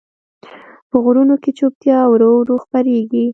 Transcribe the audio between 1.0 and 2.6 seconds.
غرونو کې چوپتیا ورو ورو